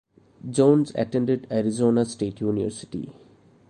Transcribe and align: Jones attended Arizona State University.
Jones 0.49 0.91
attended 0.95 1.45
Arizona 1.51 2.05
State 2.05 2.41
University. 2.41 3.13